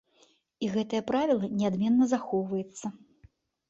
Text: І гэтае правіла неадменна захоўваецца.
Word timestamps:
І 0.67 0.69
гэтае 0.77 1.03
правіла 1.11 1.51
неадменна 1.61 2.11
захоўваецца. 2.17 2.85